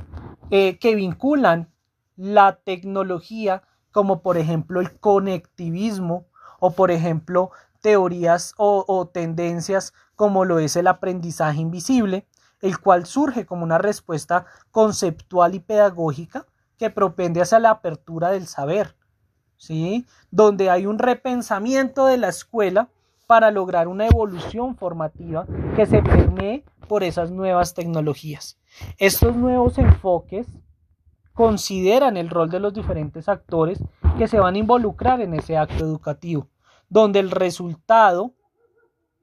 eh, 0.51 0.79
que 0.79 0.95
vinculan 0.95 1.73
la 2.17 2.57
tecnología 2.57 3.63
como 3.93 4.23
por 4.23 4.37
ejemplo 4.37 4.81
el 4.81 4.99
conectivismo 4.99 6.27
o 6.59 6.73
por 6.73 6.91
ejemplo 6.91 7.51
teorías 7.81 8.55
o, 8.57 9.09
tendencias 9.13 9.95
como 10.15 10.45
lo 10.45 10.59
es 10.59 10.77
el 10.77 10.87
aprendizaje 10.87 11.61
invisible, 11.61 12.27
el 12.61 12.79
cual 12.79 13.07
surge 13.07 13.47
como 13.47 13.65
una 13.65 13.79
respuesta 13.79 14.45
conceptual 14.71 15.55
y 15.55 15.61
pedagógica 15.61 16.47
que 16.77 16.91
propende 16.91 17.41
hacia 17.41 17.59
la 17.59 17.71
apertura 17.71 18.31
del 18.31 18.47
saber, 18.47 18.97
¿sí? 19.57 20.07
Donde 20.31 20.69
hay 20.69 20.85
un 20.85 20.99
repensamiento 20.99 22.07
de 22.07 22.19
la 22.19 22.29
escuela 22.29 22.91
para 23.31 23.53
lograr 23.53 23.87
una 23.87 24.09
evolución 24.09 24.75
formativa 24.75 25.47
que 25.77 25.87
se 25.87 26.03
permee 26.03 26.65
por 26.89 27.05
esas 27.05 27.31
nuevas 27.31 27.75
tecnologías. 27.75 28.59
Estos 28.99 29.37
nuevos 29.37 29.79
enfoques 29.79 30.49
consideran 31.33 32.17
el 32.17 32.29
rol 32.29 32.51
de 32.51 32.59
los 32.59 32.75
diferentes 32.75 33.29
actores 33.29 33.79
que 34.19 34.27
se 34.27 34.41
van 34.41 34.57
a 34.57 34.59
involucrar 34.59 35.21
en 35.21 35.35
ese 35.35 35.57
acto 35.57 35.85
educativo, 35.85 36.49
donde 36.89 37.21
el 37.21 37.31
resultado 37.31 38.35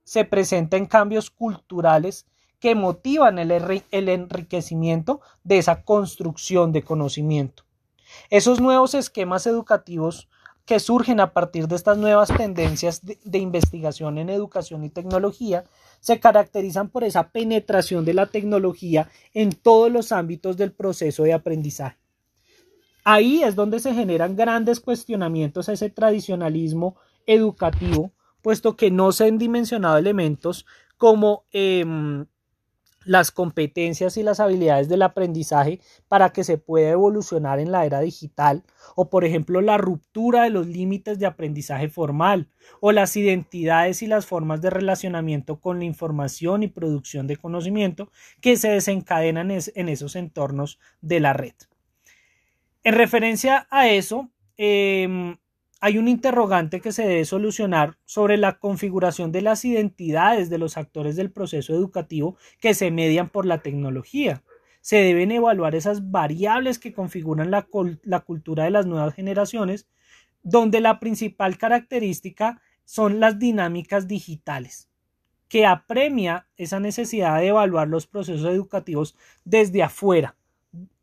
se 0.06 0.24
presenta 0.24 0.78
en 0.78 0.86
cambios 0.86 1.30
culturales 1.30 2.28
que 2.62 2.76
motivan 2.76 3.40
el, 3.40 3.52
el, 3.52 4.08
enriquecimiento 4.08 5.20
de 5.44 5.58
esa 5.58 5.84
construcción 5.84 6.72
de 6.72 6.82
conocimiento. 6.82 7.64
Esos 8.30 8.62
nuevos 8.62 8.94
esquemas 8.94 9.46
educativos 9.48 10.30
que 10.68 10.82
surgen 10.82 11.22
a 11.22 11.32
partir 11.32 11.70
de 11.70 11.78
estas 11.78 11.98
nuevas 11.98 12.28
tendencias 12.28 13.02
de, 13.04 13.38
investigación 13.38 14.18
en 14.18 14.30
educación 14.30 14.84
y 14.84 14.90
tecnología 14.90 15.64
se 16.02 16.20
caracterizan 16.20 16.90
por 16.90 17.06
esa 17.06 17.30
penetración 17.30 18.04
de 18.04 18.14
la 18.14 18.26
tecnología 18.26 19.10
en 19.34 19.54
todos 19.54 19.90
los 19.90 20.12
ámbitos 20.12 20.58
del 20.58 20.74
proceso 20.74 21.24
de 21.24 21.32
aprendizaje. 21.32 21.98
Ahí 23.06 23.44
es 23.44 23.56
donde 23.56 23.80
se 23.80 23.94
generan 23.94 24.36
grandes 24.36 24.82
cuestionamientos 24.82 25.70
a 25.70 25.74
ese 25.74 25.90
tradicionalismo 25.90 26.98
educativo, 27.26 28.12
puesto 28.42 28.76
que 28.76 28.92
no 28.92 29.14
se 29.14 29.24
han 29.24 29.38
dimensionado 29.38 29.98
elementos 29.98 30.66
como 30.98 31.46
em, 31.54 32.26
las 33.08 33.32
competencias 33.32 34.18
y 34.18 34.24
las 34.24 34.40
habilidades 34.40 34.90
del 34.90 35.02
aprendizaje 35.02 35.80
para 36.08 36.32
que 36.32 36.44
se 36.44 36.58
pueda 36.58 36.90
evolucionar 36.90 37.60
en 37.60 37.72
la 37.72 37.86
era 37.86 38.02
digital, 38.02 38.64
o 38.96 39.10
por 39.10 39.24
ejemplo 39.24 39.62
la 39.62 39.78
ruptura 39.78 40.44
de 40.44 40.50
los 40.50 40.68
límites 40.68 41.18
de 41.18 41.26
aprendizaje 41.26 41.90
formal, 41.90 42.50
o 42.82 42.92
las 42.92 43.16
identidades 43.16 44.02
y 44.02 44.08
las 44.08 44.26
formas 44.26 44.62
de 44.62 44.70
relacionamiento 44.70 45.60
con 45.60 45.80
la 45.80 45.86
información 45.86 46.64
y 46.64 46.68
producción 46.68 47.28
de 47.28 47.38
conocimiento 47.38 48.12
que 48.42 48.58
se 48.58 48.70
desencadenan 48.70 49.52
en 49.52 49.90
esos 49.90 50.16
entornos 50.16 50.80
de 51.02 51.20
la 51.22 51.34
red. 51.34 51.54
En 52.84 52.94
referencia 52.94 53.68
a 53.70 53.88
eso, 53.88 54.30
em, 54.58 55.38
hay 55.80 55.98
un 55.98 56.08
interrogante 56.08 56.82
que 56.82 56.92
se 56.92 57.08
debe 57.08 57.26
solucionar 57.26 57.98
sobre 58.06 58.38
la 58.38 58.58
configuración 58.58 59.32
de 59.32 59.42
las 59.42 59.64
identidades 59.64 60.50
de 60.50 60.58
los 60.58 60.78
actores 60.78 61.16
del 61.16 61.32
proceso 61.32 61.74
educativo 61.74 62.36
que 62.60 62.74
se 62.74 62.90
median 62.90 63.30
por 63.30 63.46
la 63.46 63.62
tecnología. 63.62 64.44
Se 64.82 64.98
deben 64.98 65.32
evaluar 65.32 65.76
esas 65.76 66.10
variables 66.12 66.80
que 66.80 66.94
configuran 66.94 67.52
la, 67.52 67.68
cultura 68.22 68.64
de 68.64 68.72
las 68.72 68.86
nuevas 68.86 69.14
generaciones, 69.14 69.88
donde 70.42 70.82
la 70.82 71.00
principal 71.00 71.58
característica 71.58 72.62
son 72.86 73.20
las 73.20 73.38
dinámicas 73.38 74.08
digitales, 74.08 74.90
que 75.50 75.66
apremia 75.66 76.48
esa 76.56 76.80
necesidad 76.80 77.40
de 77.40 77.48
evaluar 77.48 77.88
los 77.88 78.08
procesos 78.08 78.50
educativos 78.50 79.16
desde 79.44 79.84
afuera, 79.84 80.38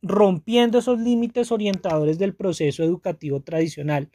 rompiendo 0.02 0.78
esos 0.78 0.98
límites 0.98 1.52
orientadores 1.52 2.18
del 2.18 2.34
proceso 2.34 2.82
educativo 2.82 3.40
tradicional. 3.40 4.10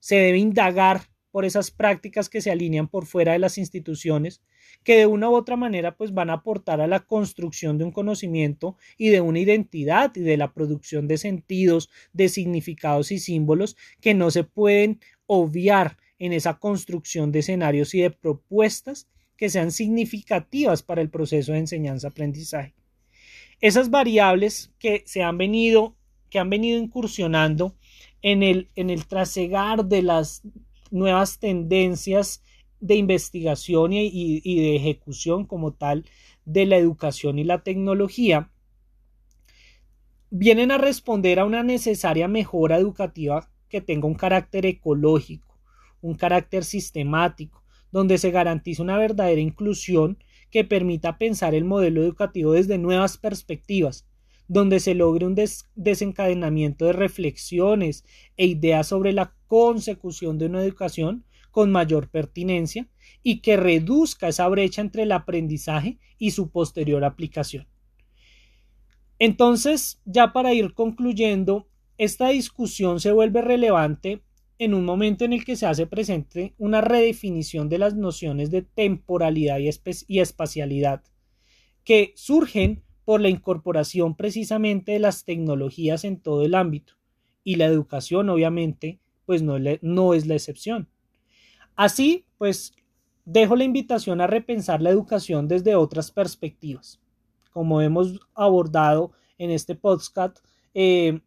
Se 0.00 0.16
debe 0.16 0.38
indagar 0.38 1.02
por 1.30 1.44
esas 1.44 1.70
prácticas 1.70 2.28
que 2.28 2.40
se 2.40 2.50
alinean 2.50 2.88
por 2.88 3.06
fuera 3.06 3.32
de 3.32 3.38
las 3.38 3.56
instituciones, 3.56 4.42
que 4.82 4.96
de 4.96 5.06
una 5.06 5.30
u 5.30 5.34
otra 5.34 5.56
manera 5.56 5.96
pues 5.96 6.12
van 6.12 6.30
a 6.30 6.34
aportar 6.34 6.80
a 6.80 6.86
la 6.86 7.00
construcción 7.00 7.78
de 7.78 7.84
un 7.84 7.92
conocimiento 7.92 8.76
y 8.98 9.10
de 9.10 9.20
una 9.20 9.38
identidad 9.38 10.12
y 10.16 10.20
de 10.20 10.36
la 10.36 10.52
producción 10.52 11.06
de 11.06 11.18
sentidos, 11.18 11.88
de 12.12 12.28
significados 12.28 13.12
y 13.12 13.18
símbolos 13.18 13.76
que 14.00 14.14
no 14.14 14.30
se 14.30 14.44
pueden 14.44 15.00
obviar 15.26 15.98
en 16.18 16.32
esa 16.32 16.58
construcción 16.58 17.32
de 17.32 17.40
escenarios 17.40 17.94
y 17.94 18.00
de 18.00 18.10
propuestas 18.10 19.08
que 19.36 19.48
sean 19.48 19.72
significativas 19.72 20.82
para 20.82 21.00
el 21.00 21.08
proceso 21.08 21.52
de 21.52 21.60
enseñanza-aprendizaje. 21.60 22.74
Esas 23.60 23.90
variables 23.90 24.72
que 24.78 25.02
se 25.06 25.22
han 25.22 25.38
venido, 25.38 25.96
que 26.28 26.38
han 26.38 26.50
venido 26.50 26.78
incursionando 26.78 27.76
en 28.22 28.42
el, 28.42 29.06
trasegar 29.06 29.84
de 29.84 30.02
las 30.02 30.42
nuevas 30.90 31.38
tendencias 31.38 32.42
de 32.80 32.96
investigación 32.96 33.92
y, 33.92 34.08
y 34.12 34.60
de 34.60 34.76
ejecución 34.76 35.44
como 35.44 35.72
tal 35.72 36.04
de 36.44 36.66
la 36.66 36.76
educación 36.76 37.38
y 37.38 37.44
la 37.44 37.62
tecnología, 37.62 38.50
vienen 40.30 40.70
a 40.70 40.78
responder 40.78 41.38
a 41.40 41.44
una 41.44 41.62
necesaria 41.62 42.28
mejora 42.28 42.78
educativa 42.78 43.50
que 43.68 43.80
tenga 43.80 44.06
un 44.06 44.14
carácter 44.14 44.66
ecológico, 44.66 45.58
un 46.00 46.14
carácter 46.14 46.64
sistemático, 46.64 47.62
donde 47.92 48.18
se 48.18 48.30
garantice 48.30 48.82
una 48.82 48.96
verdadera 48.96 49.40
inclusión 49.40 50.18
que 50.50 50.64
permita 50.64 51.18
pensar 51.18 51.54
el 51.54 51.64
modelo 51.64 52.02
educativo 52.02 52.52
desde 52.52 52.78
nuevas 52.78 53.18
perspectivas, 53.18 54.06
donde 54.50 54.80
se 54.80 54.96
logre 54.96 55.26
un 55.26 55.36
desencadenamiento 55.76 56.84
de 56.84 56.92
reflexiones 56.92 58.04
e 58.36 58.46
ideas 58.46 58.88
sobre 58.88 59.12
la 59.12 59.32
consecución 59.46 60.38
de 60.38 60.46
una 60.46 60.60
educación 60.60 61.24
con 61.52 61.70
mayor 61.70 62.10
pertinencia 62.10 62.88
y 63.22 63.42
que 63.42 63.56
reduzca 63.56 64.26
esa 64.26 64.48
brecha 64.48 64.80
entre 64.80 65.04
el 65.04 65.12
aprendizaje 65.12 66.00
y 66.18 66.32
su 66.32 66.50
posterior 66.50 67.04
aplicación. 67.04 67.68
Entonces, 69.20 70.02
ya 70.04 70.32
para 70.32 70.52
ir 70.52 70.74
concluyendo, 70.74 71.68
esta 71.96 72.30
discusión 72.30 72.98
se 72.98 73.12
vuelve 73.12 73.42
relevante 73.42 74.24
en 74.58 74.74
un 74.74 74.84
momento 74.84 75.24
en 75.24 75.32
el 75.32 75.44
que 75.44 75.54
se 75.54 75.66
hace 75.66 75.86
presente 75.86 76.54
una 76.58 76.80
redefinición 76.80 77.68
de 77.68 77.78
las 77.78 77.94
nociones 77.94 78.50
de 78.50 78.62
temporalidad 78.62 79.58
y, 79.60 80.18
espacialidad, 80.18 81.04
que 81.84 82.12
surgen 82.16 82.82
por 83.10 83.20
la 83.20 83.28
incorporación 83.28 84.14
precisamente 84.14 84.92
de 84.92 85.00
las 85.00 85.24
tecnologías 85.24 86.04
en 86.04 86.20
todo 86.20 86.44
el 86.44 86.54
ámbito, 86.54 86.92
y 87.42 87.56
la 87.56 87.64
educación 87.64 88.28
obviamente 88.28 89.00
pues 89.26 89.42
no, 89.42 89.56
no 89.82 90.14
es 90.14 90.28
la 90.28 90.36
excepción. 90.36 90.88
Así 91.74 92.24
pues 92.38 92.72
dejo 93.24 93.56
la 93.56 93.64
invitación 93.64 94.20
a 94.20 94.28
repensar 94.28 94.80
la 94.80 94.90
educación 94.90 95.48
desde 95.48 95.74
otras 95.74 96.12
perspectivas. 96.12 97.00
Como 97.50 97.82
hemos 97.82 98.20
abordado 98.32 99.10
en 99.38 99.50
este 99.50 99.74
podcast, 99.74 100.38
eh, 100.72 101.20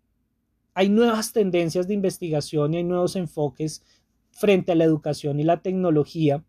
hay 0.75 0.87
nuevas 0.87 1.33
tendencias 1.33 1.85
de 1.85 1.95
investigación 1.95 2.73
y 2.73 2.77
hay 2.77 2.85
nuevos 2.85 3.17
enfoques 3.17 3.83
frente 4.31 4.71
a 4.71 4.75
la 4.75 4.85
educación 4.85 5.37
y 5.41 5.43
la 5.43 5.61
tecnología 5.61 6.45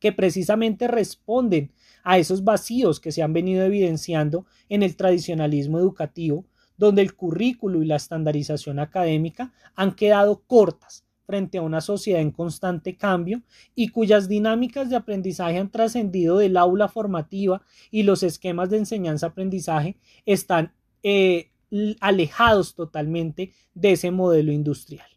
que 0.00 0.12
precisamente 0.12 0.86
responden 0.86 1.72
a 2.04 2.18
esos 2.18 2.44
vacíos 2.44 3.00
que 3.00 3.10
se 3.10 3.22
han 3.22 3.32
venido 3.32 3.64
evidenciando 3.64 4.46
en 4.68 4.82
el 4.82 4.94
tradicionalismo 4.94 5.78
educativo, 5.78 6.44
donde 6.76 7.02
el 7.02 7.14
currículo 7.14 7.82
y 7.82 7.86
la 7.86 7.96
estandarización 7.96 8.78
académica 8.78 9.52
han 9.74 9.94
quedado 9.94 10.42
cortas 10.46 11.04
frente 11.26 11.58
a 11.58 11.62
una 11.62 11.80
sociedad 11.80 12.20
en 12.20 12.30
constante 12.30 12.96
cambio 12.96 13.42
y 13.74 13.88
cuyas 13.88 14.28
dinámicas 14.28 14.90
de 14.90 14.96
aprendizaje 14.96 15.58
han 15.58 15.70
trascendido 15.70 16.38
del 16.38 16.56
aula 16.56 16.88
formativa 16.88 17.62
y 17.90 18.02
los 18.02 18.22
esquemas 18.22 18.70
de 18.70 18.78
enseñanza-aprendizaje 18.78 19.96
están 20.26 20.72
eh, 21.02 21.50
alejados 22.00 22.74
totalmente 22.74 23.52
de 23.74 23.92
ese 23.92 24.10
modelo 24.10 24.52
industrial. 24.52 25.13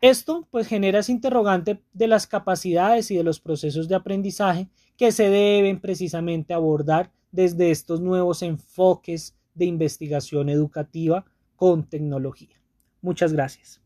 Esto 0.00 0.48
pues 0.50 0.66
genera 0.66 1.00
ese 1.00 1.12
interrogante 1.12 1.82
de 1.92 2.06
las 2.06 2.26
capacidades 2.26 3.10
y 3.10 3.16
de 3.16 3.24
los 3.24 3.38
procesos 3.38 3.86
de 3.86 3.96
aprendizaje 3.96 4.68
que 4.96 5.12
se 5.12 5.28
deben 5.28 5.80
precisamente 5.80 6.54
abordar 6.54 7.12
desde 7.32 7.70
estos 7.70 8.00
nuevos 8.00 8.42
enfoques 8.42 9.36
de 9.54 9.66
investigación 9.66 10.48
educativa 10.48 11.26
con 11.56 11.84
tecnología. 11.84 12.60
Muchas 13.02 13.32
gracias. 13.32 13.80